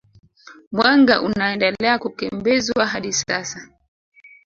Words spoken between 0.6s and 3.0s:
Mwenge unaendelea kukimbizwa